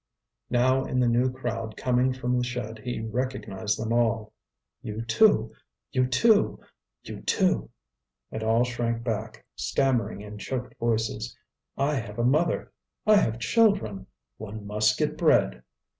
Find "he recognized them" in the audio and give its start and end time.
2.79-3.93